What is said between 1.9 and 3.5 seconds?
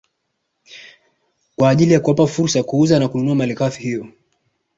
ya kuwapa fursa kuuza na kununua